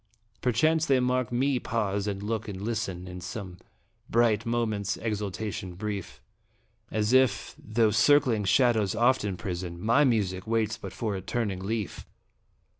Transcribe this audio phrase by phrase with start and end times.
[0.41, 3.59] Perchance they mark me pause and look and listen, In some
[4.09, 6.23] bright moment's exaltation brief,
[6.89, 12.07] As if, though circling shadows oft imprison, My music waits but for a turning leaf